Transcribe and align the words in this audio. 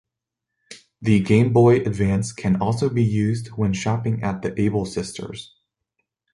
The 0.99 1.19
Game 1.19 1.53
Boy 1.53 1.81
Advance 1.81 2.31
can 2.33 2.55
also 2.59 2.89
be 2.89 3.03
used 3.03 3.49
when 3.49 3.71
shopping 3.71 4.23
at 4.23 4.41
the 4.41 4.59
Able 4.59 4.85
Sisters. 4.87 5.53